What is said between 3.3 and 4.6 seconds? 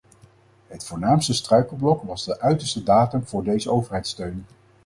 deze overheidssteun.